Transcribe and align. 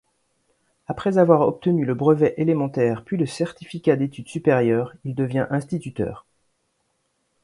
Après 0.87 1.19
avoir 1.19 1.41
obtenu 1.41 1.85
le 1.85 1.93
brevet 1.93 2.33
élémentaire, 2.37 3.03
puis 3.03 3.17
le 3.17 3.27
certificat 3.27 3.97
d'études 3.97 4.29
supérieures, 4.29 4.95
il 5.03 5.13
devient 5.13 5.45
instituteur. 5.51 6.25